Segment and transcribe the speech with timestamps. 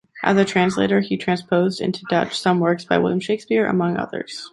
[0.23, 4.49] As a translator, he transposed into Dutch some works by William Shakespeare, among others.